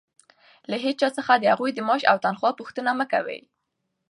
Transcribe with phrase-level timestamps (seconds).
[0.69, 3.39] له هېچا څخه د هغوى د معاش او تنخوا پوښتنه مه کوئ!